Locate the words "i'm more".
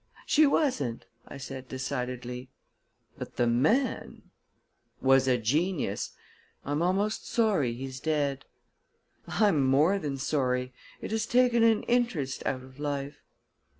9.27-9.99